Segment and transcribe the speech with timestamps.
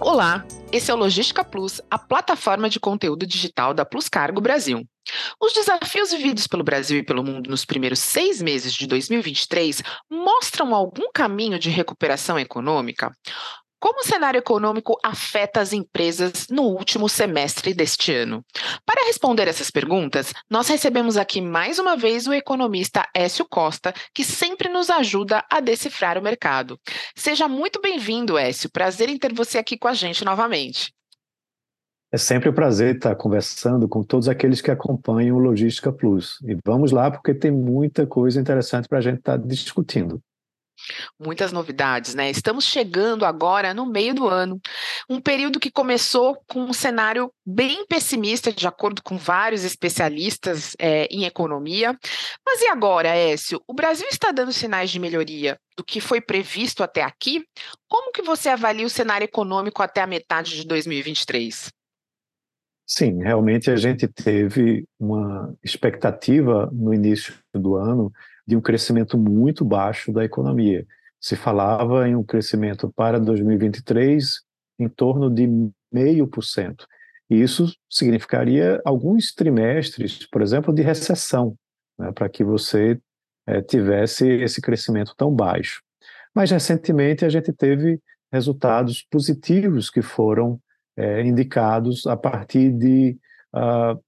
[0.00, 4.86] Olá, esse é o Logística Plus, a plataforma de conteúdo digital da Plus Cargo Brasil.
[5.40, 10.72] Os desafios vividos pelo Brasil e pelo mundo nos primeiros seis meses de 2023 mostram
[10.72, 13.10] algum caminho de recuperação econômica?
[13.80, 18.44] Como o cenário econômico afeta as empresas no último semestre deste ano?
[18.84, 24.24] Para responder essas perguntas, nós recebemos aqui mais uma vez o economista Écio Costa, que
[24.24, 26.76] sempre nos ajuda a decifrar o mercado.
[27.14, 28.68] Seja muito bem-vindo, Écio.
[28.68, 30.92] Prazer em ter você aqui com a gente novamente.
[32.10, 36.38] É sempre um prazer estar conversando com todos aqueles que acompanham o Logística Plus.
[36.42, 40.20] E vamos lá, porque tem muita coisa interessante para a gente estar discutindo.
[41.18, 42.30] Muitas novidades, né?
[42.30, 44.60] Estamos chegando agora no meio do ano,
[45.08, 51.06] um período que começou com um cenário bem pessimista, de acordo com vários especialistas é,
[51.10, 51.96] em economia.
[52.44, 53.62] Mas e agora, Écio?
[53.66, 57.44] O Brasil está dando sinais de melhoria do que foi previsto até aqui?
[57.88, 61.70] Como que você avalia o cenário econômico até a metade de 2023?
[62.90, 68.10] Sim, realmente a gente teve uma expectativa no início do ano
[68.48, 70.86] de um crescimento muito baixo da economia.
[71.20, 74.40] Se falava em um crescimento para 2023
[74.78, 75.46] em torno de
[75.94, 76.86] 0,5%.
[77.28, 81.54] E isso significaria alguns trimestres, por exemplo, de recessão,
[81.98, 82.98] né, para que você
[83.46, 85.82] é, tivesse esse crescimento tão baixo.
[86.34, 88.00] Mas recentemente a gente teve
[88.32, 90.58] resultados positivos que foram
[90.96, 93.18] é, indicados a partir de
[93.54, 94.02] uh,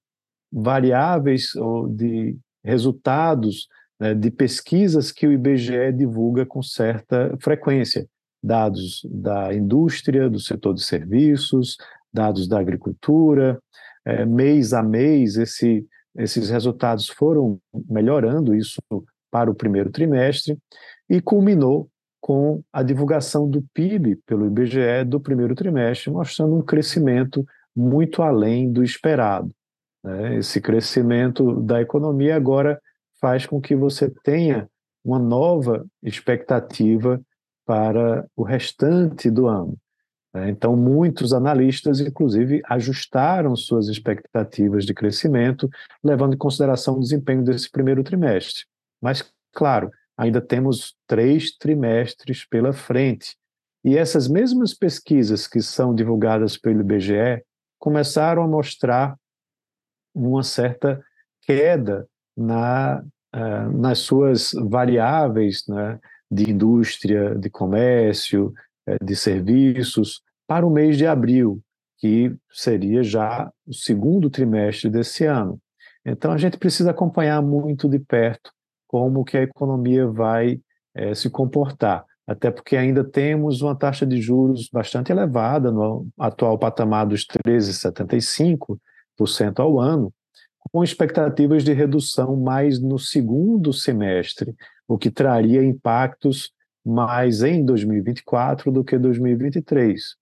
[0.51, 3.67] variáveis ou de resultados
[4.01, 8.07] né, de pesquisas que o IBGE divulga com certa frequência,
[8.43, 11.77] dados da indústria, do setor de serviços,
[12.11, 13.61] dados da agricultura,
[14.03, 15.85] é, mês a mês esse,
[16.17, 18.81] esses resultados foram melhorando, isso
[19.29, 20.57] para o primeiro trimestre,
[21.07, 21.87] e culminou
[22.19, 28.71] com a divulgação do PIB pelo IBGE do primeiro trimestre, mostrando um crescimento muito além
[28.71, 29.51] do esperado.
[30.03, 30.37] Né?
[30.37, 32.81] Esse crescimento da economia agora
[33.21, 34.67] faz com que você tenha
[35.05, 37.21] uma nova expectativa
[37.65, 39.77] para o restante do ano.
[40.33, 40.49] Né?
[40.49, 45.69] Então, muitos analistas, inclusive, ajustaram suas expectativas de crescimento,
[46.03, 48.65] levando em consideração o desempenho desse primeiro trimestre.
[49.01, 53.35] Mas, claro, ainda temos três trimestres pela frente.
[53.83, 57.43] E essas mesmas pesquisas que são divulgadas pelo IBGE
[57.79, 59.15] começaram a mostrar
[60.13, 61.03] uma certa
[61.41, 63.03] queda na,
[63.35, 65.99] uh, nas suas variáveis né,
[66.29, 68.53] de indústria, de comércio,
[68.87, 71.61] uh, de serviços, para o mês de abril,
[71.97, 75.59] que seria já o segundo trimestre desse ano.
[76.05, 78.51] Então, a gente precisa acompanhar muito de perto
[78.87, 80.59] como que a economia vai
[80.97, 86.57] uh, se comportar, até porque ainda temos uma taxa de juros bastante elevada no atual
[86.57, 90.13] patamar dos 13,75% ao ano,
[90.71, 94.55] com expectativas de redução mais no segundo semestre,
[94.87, 96.51] o que traria impactos
[96.85, 100.15] mais em 2024 do que 2023.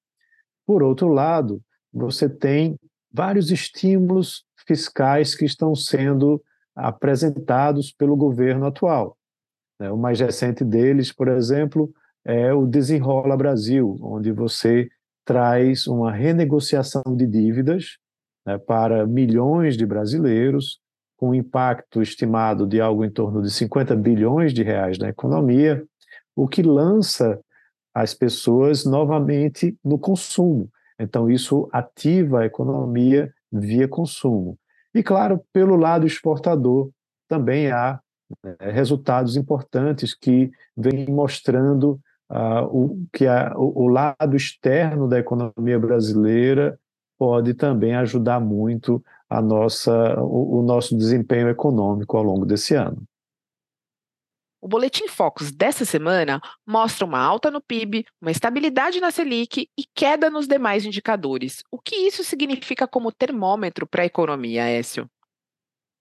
[0.65, 1.61] Por outro lado,
[1.91, 2.77] você tem
[3.11, 6.41] vários estímulos fiscais que estão sendo
[6.75, 9.17] apresentados pelo governo atual.
[9.79, 9.91] Né?
[9.91, 11.91] O mais recente deles, por exemplo,
[12.23, 14.89] é o Desenrola Brasil, onde você
[15.25, 17.97] traz uma renegociação de dívidas
[18.49, 20.79] né, para milhões de brasileiros,
[21.15, 25.83] com impacto estimado de algo em torno de 50 bilhões de reais na economia,
[26.35, 27.39] o que lança
[27.93, 30.67] as pessoas novamente no consumo.
[30.99, 34.57] Então, isso ativa a economia via consumo.
[34.95, 36.89] E, claro, pelo lado exportador,
[37.27, 37.99] também há
[38.43, 41.99] né, resultados importantes que vêm mostrando
[42.31, 46.79] uh, o, que a, o, o lado externo da economia brasileira
[47.19, 53.03] pode também ajudar muito a nossa, o, o nosso desempenho econômico ao longo desse ano.
[54.61, 59.83] O Boletim Focus dessa semana mostra uma alta no PIB, uma estabilidade na Selic e
[59.93, 61.63] queda nos demais indicadores.
[61.71, 65.09] O que isso significa como termômetro para a economia, Écio?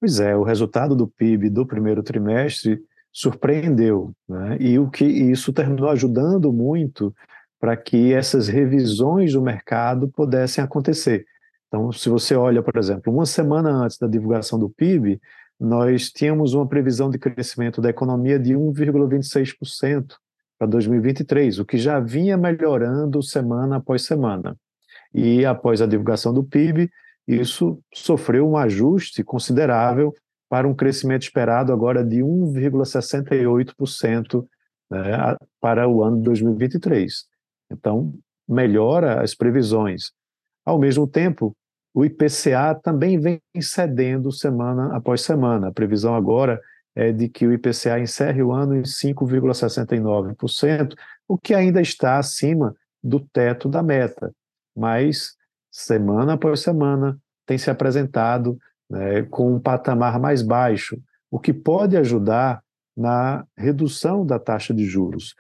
[0.00, 2.80] Pois é, o resultado do PIB do primeiro trimestre
[3.12, 4.56] surpreendeu, né?
[4.60, 7.14] e o que isso terminou ajudando muito
[7.60, 11.24] para que essas revisões do mercado pudessem acontecer.
[11.66, 15.20] Então, se você olha, por exemplo, uma semana antes da divulgação do PIB,
[15.60, 20.14] nós tínhamos uma previsão de crescimento da economia de 1,26%
[20.58, 24.56] para 2023, o que já vinha melhorando semana após semana.
[25.12, 26.90] E após a divulgação do PIB,
[27.26, 30.14] isso sofreu um ajuste considerável
[30.48, 34.44] para um crescimento esperado agora de 1,68%
[34.90, 37.26] né, para o ano de 2023.
[37.70, 38.14] Então,
[38.48, 40.10] melhora as previsões.
[40.64, 41.54] Ao mesmo tempo,
[41.94, 45.68] o IPCA também vem cedendo semana após semana.
[45.68, 46.60] A previsão agora
[46.94, 50.94] é de que o IPCA encerre o ano em 5,69%,
[51.26, 54.32] o que ainda está acima do teto da meta.
[54.76, 55.36] Mas,
[55.70, 58.58] semana após semana, tem se apresentado
[58.90, 61.00] né, com um patamar mais baixo,
[61.30, 62.62] o que pode ajudar
[62.96, 65.34] na redução da taxa de juros.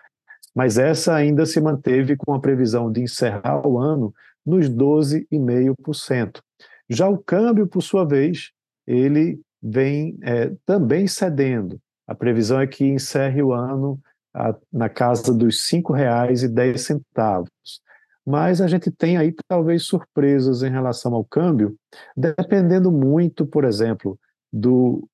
[0.58, 4.12] Mas essa ainda se manteve com a previsão de encerrar o ano
[4.44, 6.40] nos 12,5%.
[6.90, 8.50] Já o câmbio, por sua vez,
[8.84, 11.80] ele vem é, também cedendo.
[12.08, 14.00] A previsão é que encerre o ano
[14.34, 17.46] a, na casa dos R$ 5,10.
[18.26, 21.76] Mas a gente tem aí talvez surpresas em relação ao câmbio,
[22.16, 24.18] dependendo muito, por exemplo,
[24.52, 25.08] do,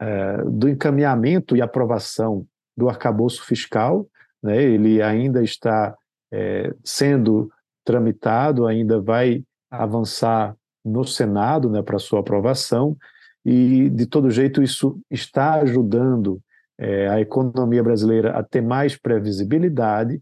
[0.00, 2.46] é, do encaminhamento e aprovação
[2.76, 4.08] do arcabouço fiscal.
[4.46, 4.62] Né?
[4.62, 5.94] Ele ainda está
[6.32, 7.50] é, sendo
[7.84, 12.96] tramitado, ainda vai avançar no Senado né, para sua aprovação
[13.44, 16.40] e, de todo jeito, isso está ajudando
[16.76, 20.20] é, a economia brasileira a ter mais previsibilidade,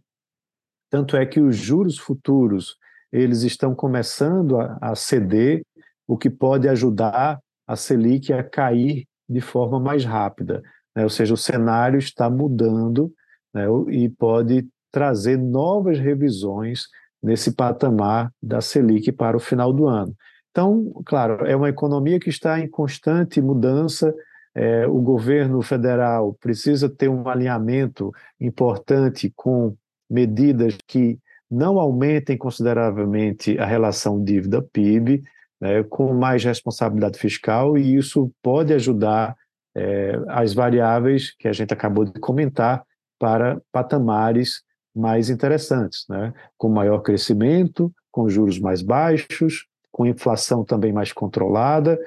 [0.90, 2.76] tanto é que os juros futuros
[3.10, 5.64] eles estão começando a, a ceder,
[6.06, 10.62] o que pode ajudar a Selic a cair de forma mais rápida.
[10.94, 11.02] Né?
[11.02, 13.10] Ou seja, o cenário está mudando
[13.54, 13.66] né?
[13.88, 16.88] e pode trazer novas revisões
[17.22, 20.14] nesse patamar da Selic para o final do ano.
[20.50, 24.14] Então, claro, é uma economia que está em constante mudança.
[24.54, 29.74] É, o governo federal precisa ter um alinhamento importante com
[30.08, 31.18] medidas que
[31.50, 35.22] não aumentem consideravelmente a relação dívida-PIB,
[35.60, 39.36] né, com mais responsabilidade fiscal, e isso pode ajudar
[39.74, 42.84] é, as variáveis que a gente acabou de comentar
[43.18, 44.62] para patamares
[44.94, 51.98] mais interessantes, né, com maior crescimento, com juros mais baixos, com inflação também mais controlada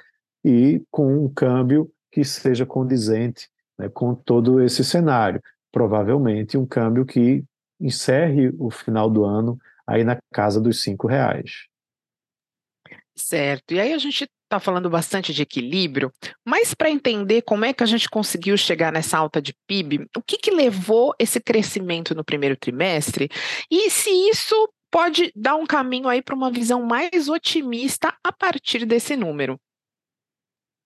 [0.44, 5.42] e com um câmbio que seja condizente né, com todo esse cenário.
[5.72, 7.44] Provavelmente um câmbio que
[7.80, 11.68] encerre o final do ano aí na casa dos cinco reais.
[13.16, 13.74] Certo.
[13.74, 16.12] E aí a gente está falando bastante de equilíbrio,
[16.46, 20.22] mas para entender como é que a gente conseguiu chegar nessa alta de PIB, o
[20.22, 23.30] que, que levou esse crescimento no primeiro trimestre
[23.70, 24.56] e se isso
[24.90, 29.60] pode dar um caminho aí para uma visão mais otimista a partir desse número.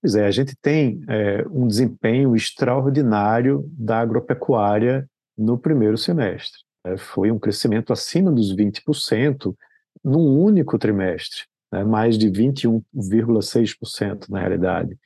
[0.02, 5.08] Pois é, a gente tem é, um desempenho extraordinário da agropecuária
[5.38, 6.60] no primeiro semestre.
[6.84, 9.56] É, foi um crescimento acima dos 20%
[10.04, 14.98] num único trimestre, né, mais de 21,6% na realidade.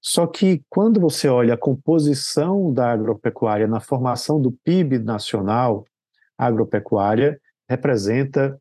[0.00, 5.84] Só que quando você olha a composição da agropecuária na formação do PIB nacional,
[6.36, 8.60] a agropecuária representa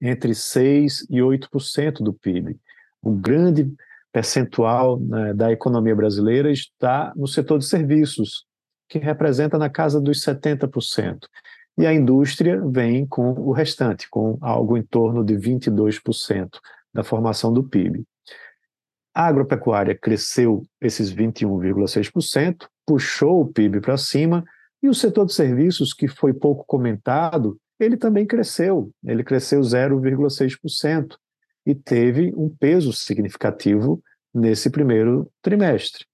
[0.00, 2.58] entre 6% e 8% do PIB.
[3.02, 3.72] Um grande
[4.12, 8.44] percentual né, da economia brasileira está no setor de serviços,
[8.88, 11.20] que representa na casa dos 70%.
[11.78, 16.58] E a indústria vem com o restante, com algo em torno de 22%
[16.92, 18.04] da formação do PIB.
[19.14, 24.44] A agropecuária cresceu esses 21,6%, puxou o PIB para cima,
[24.82, 31.16] e o setor de serviços, que foi pouco comentado, ele também cresceu, ele cresceu 0,6%
[31.64, 34.02] e teve um peso significativo
[34.34, 36.04] nesse primeiro trimestre.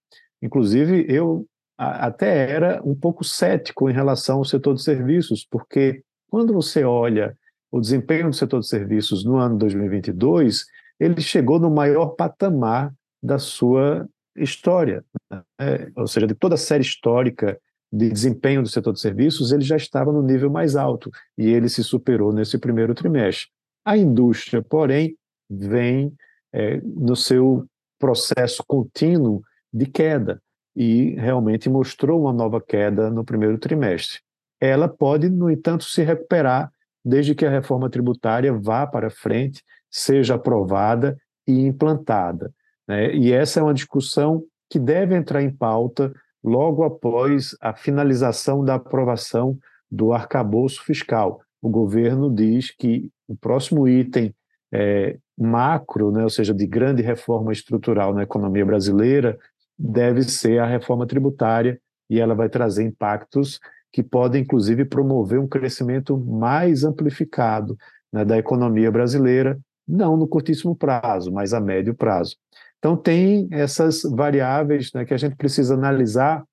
[0.41, 1.47] Inclusive, eu
[1.79, 7.37] até era um pouco cético em relação ao setor de serviços, porque quando você olha
[7.71, 10.65] o desempenho do setor de serviços no ano 2022,
[10.99, 12.93] ele chegou no maior patamar
[13.23, 14.05] da sua
[14.35, 15.89] história, né?
[15.95, 17.57] ou seja, de toda a série histórica
[17.91, 21.69] de desempenho do setor de serviços, ele já estava no nível mais alto e ele
[21.69, 23.47] se superou nesse primeiro trimestre.
[23.85, 25.15] A indústria, porém,
[25.49, 26.13] vem
[26.53, 27.65] é, no seu
[27.97, 29.41] processo contínuo
[29.73, 30.41] de queda
[30.79, 34.21] e realmente mostrou uma nova queda no primeiro trimestre.
[34.61, 36.71] Ela pode, no entanto, se recuperar
[37.03, 42.53] desde que a reforma tributária vá para frente, seja aprovada e implantada.
[42.87, 43.13] Né?
[43.13, 48.75] E essa é uma discussão que deve entrar em pauta logo após a finalização da
[48.75, 49.57] aprovação
[49.91, 51.41] do arcabouço fiscal.
[51.61, 54.33] O governo diz que o próximo item
[54.71, 59.37] é, macro, né, ou seja, de grande reforma estrutural na economia brasileira,
[59.79, 63.59] deve ser a reforma tributária, e ela vai trazer impactos
[63.91, 67.77] que podem, inclusive, promover um crescimento mais amplificado
[68.11, 72.35] né, da economia brasileira, não no curtíssimo prazo, mas a médio prazo.
[72.77, 76.43] Então, tem essas variáveis né, que a gente precisa analisar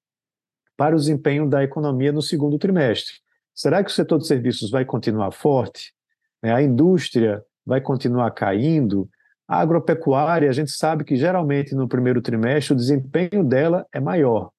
[0.76, 3.14] para o desempenho da economia no segundo trimestre.
[3.54, 5.96] Será que o setor de serviços vai continuar forte?
[6.42, 6.54] né?
[6.54, 9.08] a indústria vai continuar caindo,
[9.48, 14.50] a agropecuária, a gente sabe que geralmente no primeiro trimestre o desempenho dela é maior.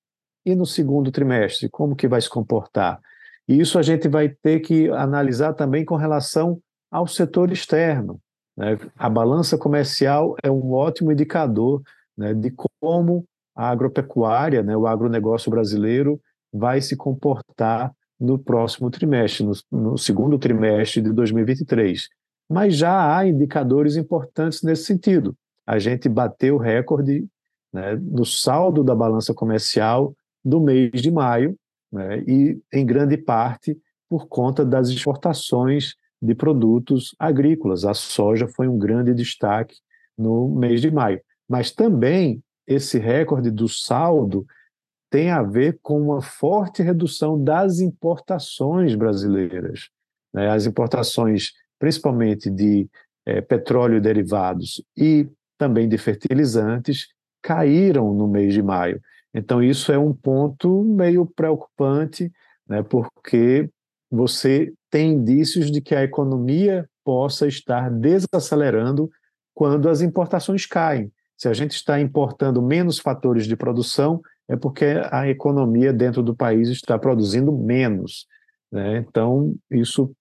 [0.45, 2.99] E no segundo trimestre, como que vai se comportar?
[3.47, 8.19] E isso a gente vai ter que analisar também com relação ao setor externo.
[8.55, 8.77] Né?
[8.97, 11.81] A balança comercial é um ótimo indicador
[12.17, 16.21] né, de como a agropecuária, né, o agronegócio brasileiro,
[16.53, 22.07] vai se comportar no próximo trimestre, no, no segundo trimestre de 2023
[22.49, 25.35] mas já há indicadores importantes nesse sentido.
[25.65, 27.27] A gente bateu o recorde
[27.73, 31.57] né, no saldo da balança comercial do mês de maio,
[31.91, 33.77] né, e em grande parte
[34.09, 37.83] por conta das exportações de produtos agrícolas.
[37.83, 39.75] A soja foi um grande destaque
[40.17, 41.21] no mês de maio.
[41.47, 44.45] Mas também esse recorde do saldo
[45.09, 49.89] tem a ver com uma forte redução das importações brasileiras.
[50.33, 50.49] Né?
[50.49, 52.89] As importações principalmente de
[53.25, 57.07] é, petróleo e derivados e também de fertilizantes,
[57.41, 59.01] caíram no mês de maio.
[59.33, 62.31] Então, isso é um ponto meio preocupante,
[62.67, 63.69] né, porque
[64.09, 69.09] você tem indícios de que a economia possa estar desacelerando
[69.53, 71.11] quando as importações caem.
[71.37, 76.35] Se a gente está importando menos fatores de produção, é porque a economia dentro do
[76.35, 78.25] país está produzindo menos.
[78.71, 78.97] Né?
[78.97, 80.11] Então, isso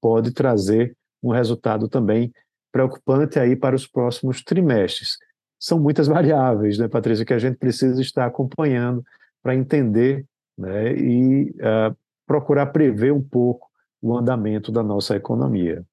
[0.00, 0.96] pode trazer
[1.28, 2.32] um resultado também
[2.72, 5.16] preocupante aí para os próximos trimestres.
[5.58, 9.02] São muitas variáveis, né, Patrícia, que a gente precisa estar acompanhando
[9.42, 10.24] para entender
[10.56, 13.68] né, e uh, procurar prever um pouco
[14.02, 15.84] o andamento da nossa economia.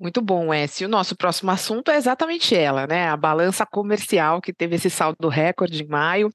[0.00, 0.84] Muito bom, S.
[0.84, 3.08] O nosso próximo assunto é exatamente ela, né?
[3.08, 6.30] A balança comercial que teve esse saldo recorde em maio.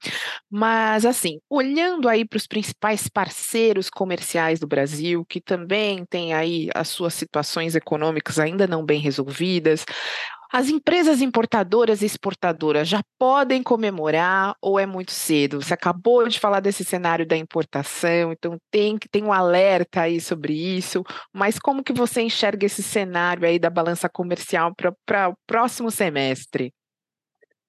[0.50, 6.70] Mas, assim, olhando aí para os principais parceiros comerciais do Brasil, que também têm aí
[6.76, 9.86] as suas situações econômicas ainda não bem resolvidas,
[10.54, 15.60] as empresas importadoras e exportadoras já podem comemorar ou é muito cedo?
[15.60, 20.22] Você acabou de falar desse cenário da importação, então tem que tem um alerta aí
[20.22, 25.34] sobre isso, mas como que você enxerga esse cenário aí da balança comercial para o
[25.48, 26.72] próximo semestre?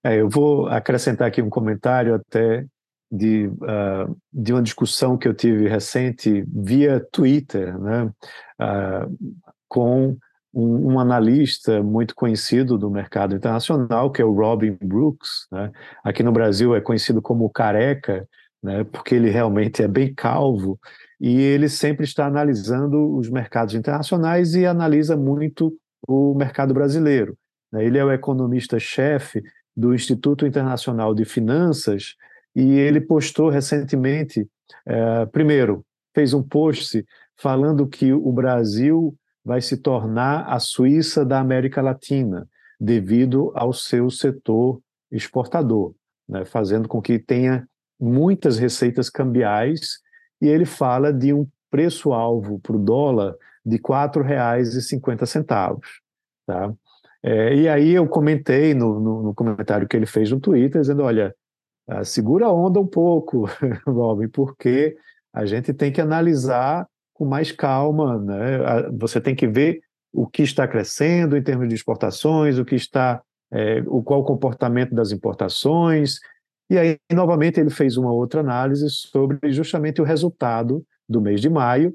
[0.04, 2.66] É, eu vou acrescentar aqui um comentário até
[3.10, 8.12] de, uh, de uma discussão que eu tive recente via Twitter, né,
[8.60, 9.34] uh,
[9.66, 10.18] com
[10.54, 15.46] um, um, analista muito conhecido do mercado internacional, que é o Robin Brooks.
[15.50, 15.72] Né?
[16.02, 18.28] Aqui no Brasil é conhecido como Careca,
[18.62, 18.84] né?
[18.84, 20.78] porque ele realmente é bem calvo,
[21.20, 27.36] e ele sempre está analisando os mercados internacionais e analisa muito o mercado brasileiro.
[27.72, 27.84] Né?
[27.84, 29.42] Ele é o economista-chefe
[29.76, 32.14] do Instituto Internacional de Finanças
[32.54, 34.46] e ele postou recentemente,
[34.86, 35.84] é, primeiro,
[36.14, 37.04] fez um post
[37.36, 42.48] falando que o Brasil vai se tornar a Suíça da América Latina,
[42.80, 45.94] devido ao seu setor exportador,
[46.28, 47.68] né, fazendo com que tenha
[48.00, 50.00] muitas receitas cambiais,
[50.40, 53.34] e ele fala de um preço-alvo para o dólar
[53.64, 55.78] de R$ 4,50.
[56.46, 56.72] Tá?
[57.22, 61.02] É, e aí eu comentei no, no, no, comentário que ele fez no Twitter, dizendo,
[61.02, 61.34] olha,
[61.88, 63.46] ah, segura a onda um pouco,
[63.86, 64.96] Robin, porque
[65.32, 68.18] a gente tem que analisar com mais calma.
[68.18, 68.58] Né?
[68.98, 69.80] Você tem que ver
[70.12, 74.24] o que está crescendo em termos de exportações, o que está, é, o qual o
[74.24, 76.18] comportamento das importações.
[76.70, 81.48] E aí, novamente, ele fez uma outra análise sobre justamente o resultado do mês de
[81.48, 81.94] maio,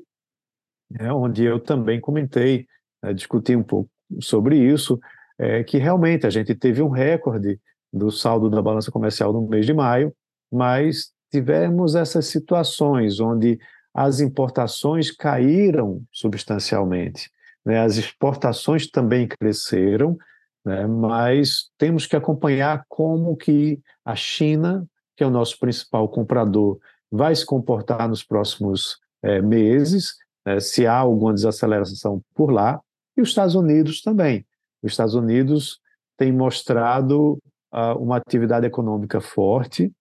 [0.89, 2.65] né, onde eu também comentei,
[3.03, 4.99] né, discuti um pouco sobre isso,
[5.37, 7.59] é, que realmente a gente teve um recorde
[7.91, 10.13] do saldo da balança comercial no mês de maio,
[10.51, 13.59] mas tivemos essas situações onde
[13.93, 17.29] as importações caíram substancialmente.
[17.65, 17.79] Né?
[17.79, 20.17] As exportações também cresceram,
[20.65, 20.85] né?
[20.87, 26.79] mas temos que acompanhar como que a China, que é o nosso principal comprador,
[27.11, 30.15] vai se comportar nos próximos é, meses,
[30.45, 30.59] né?
[30.59, 32.79] se há alguma desaceleração por lá,
[33.17, 34.45] e os Estados Unidos também.
[34.81, 35.79] Os Estados Unidos
[36.17, 37.37] têm mostrado
[37.73, 39.91] uh, uma atividade econômica forte,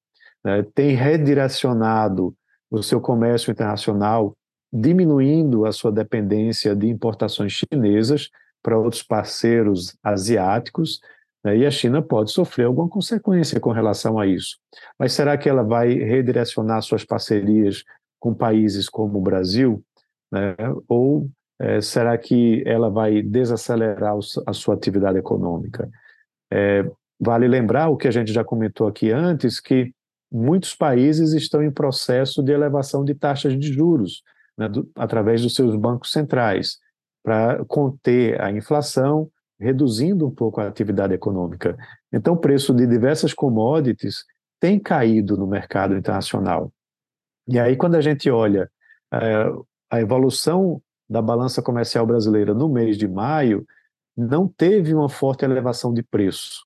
[0.44, 0.64] né?
[0.74, 2.34] tem redirecionado
[2.70, 4.34] o seu comércio internacional,
[4.72, 8.30] diminuindo a sua dependência de importações chinesas
[8.62, 11.00] para outros parceiros asiáticos,
[11.44, 14.58] né, e a China pode sofrer alguma consequência com relação a isso.
[14.98, 17.84] Mas será que ela vai redirecionar suas parcerias
[18.18, 19.82] com países como o Brasil?
[20.30, 20.54] Né,
[20.86, 24.14] ou é, será que ela vai desacelerar
[24.46, 25.88] a sua atividade econômica?
[26.52, 29.92] É, vale lembrar o que a gente já comentou aqui antes, que
[30.30, 34.22] muitos países estão em processo de elevação de taxas de juros,
[34.56, 36.78] né, do, através dos seus bancos centrais.
[37.22, 39.28] para conter a inflação,
[39.60, 41.76] reduzindo um pouco a atividade econômica.
[42.12, 44.24] Então, o preço de diversas commodities
[44.60, 46.72] tem caído no mercado internacional.
[47.46, 48.70] E aí, quando a gente olha
[49.12, 49.44] é,
[49.90, 53.66] a evolução da balança comercial brasileira no mês de maio,
[54.16, 56.64] não teve uma forte elevação de preço.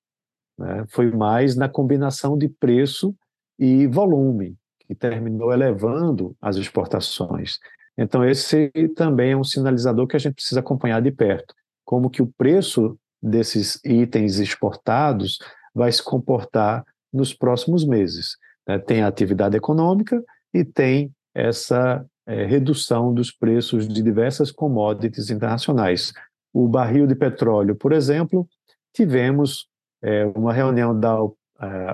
[0.57, 0.85] Né?
[0.89, 3.15] Foi mais na combinação de preço
[3.57, 7.57] e volume, que terminou elevando as exportações.
[7.97, 11.53] Então, esse também é um sinalizador que a gente precisa acompanhar de perto.
[11.85, 15.37] Como que o preço desses itens exportados
[15.73, 18.37] vai se comportar nos próximos meses.
[18.67, 18.77] Né?
[18.79, 20.21] Tem a atividade econômica
[20.53, 26.13] e tem essa é, redução dos preços de diversas commodities internacionais.
[26.53, 28.47] O barril de petróleo, por exemplo,
[28.93, 29.67] tivemos
[30.01, 31.17] é, uma reunião da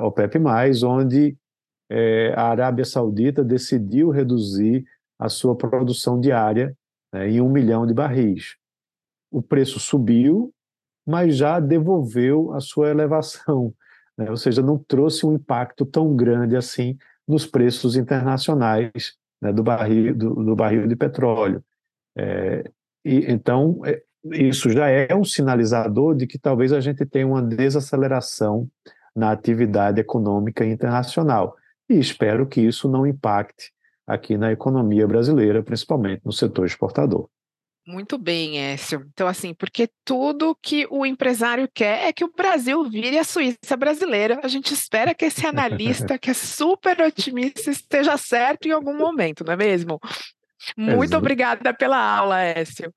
[0.01, 0.39] OPEP+,
[0.83, 1.37] onde
[1.89, 4.85] é, a Arábia Saudita decidiu reduzir
[5.17, 6.75] a sua produção diária
[7.11, 8.55] né, em um milhão de barris.
[9.31, 10.53] O preço subiu,
[11.05, 13.73] mas já devolveu a sua elevação,
[14.17, 19.63] né, ou seja, não trouxe um impacto tão grande assim nos preços internacionais né, do,
[19.63, 21.63] barril, do, do, barril de petróleo.
[22.17, 22.63] É,
[23.03, 27.41] e, então, é, isso já é um sinalizador de que talvez a gente tenha uma
[27.41, 28.67] desaceleração
[29.15, 31.55] na atividade econômica internacional.
[31.89, 33.71] E espero que isso não impacte
[34.05, 37.29] aqui na economia brasileira, principalmente no setor exportador.
[37.87, 39.03] Muito bem, Écio.
[39.11, 43.75] Então, assim, porque tudo que o empresário quer é que o Brasil vire a Suíça
[43.75, 44.39] brasileira.
[44.43, 49.43] A gente espera que esse analista, que é super otimista, esteja certo em algum momento,
[49.43, 49.99] não é mesmo?
[50.77, 51.17] Muito Exato.
[51.17, 52.93] obrigada pela aula, Écio.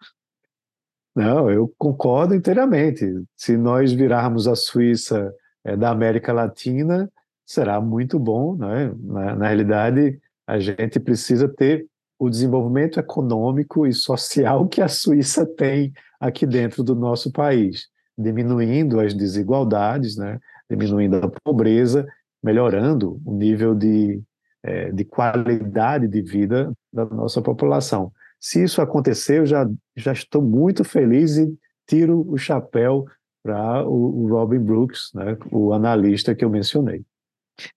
[1.14, 3.06] Não, eu concordo inteiramente.
[3.34, 5.32] Se nós virarmos a Suíça
[5.64, 7.10] é, da América Latina,
[7.46, 8.92] será muito bom, né?
[8.98, 11.86] Na, na realidade, a gente precisa ter
[12.18, 19.00] o desenvolvimento econômico e social que a Suíça tem aqui dentro do nosso país, diminuindo
[19.00, 20.38] as desigualdades, né?
[20.70, 22.06] diminuindo a pobreza,
[22.42, 24.22] melhorando o nível de,
[24.62, 28.12] é, de qualidade de vida da nossa população.
[28.40, 31.52] Se isso acontecer, eu já, já estou muito feliz e
[31.86, 33.04] tiro o chapéu
[33.42, 37.04] para o, o Robin Brooks, né, o analista que eu mencionei.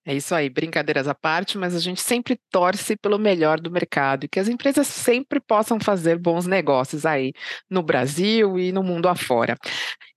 [0.06, 4.26] É isso aí, brincadeiras à parte, mas a gente sempre torce pelo melhor do mercado
[4.26, 7.34] e que as empresas sempre possam fazer bons negócios aí
[7.70, 9.58] no Brasil e no mundo afora.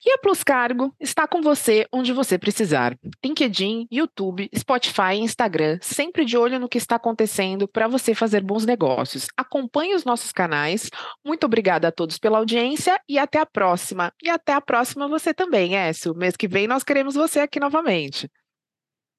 [0.04, 2.96] E a Plus Cargo está com você onde você precisar.
[3.24, 8.42] LinkedIn, YouTube, Spotify e Instagram, sempre de olho no que está acontecendo para você fazer
[8.42, 9.26] bons negócios.
[9.36, 10.88] Acompanhe os nossos canais.
[11.24, 14.12] Muito obrigada a todos pela audiência e até a próxima.
[14.22, 16.14] E até a próxima você também, Écio.
[16.14, 18.30] Mês que vem nós queremos você aqui novamente.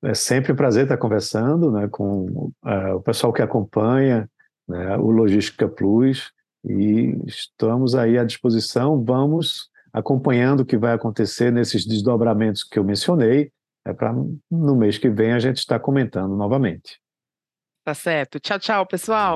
[0.03, 4.29] É sempre um prazer estar conversando né, com uh, o pessoal que acompanha
[4.67, 6.31] né, o Logística Plus
[6.63, 9.03] e estamos aí à disposição.
[9.03, 13.51] Vamos acompanhando o que vai acontecer nesses desdobramentos que eu mencionei,
[13.85, 14.13] é para
[14.49, 16.99] no mês que vem a gente estar comentando novamente.
[17.83, 18.39] Tá certo.
[18.39, 19.35] Tchau, tchau, pessoal.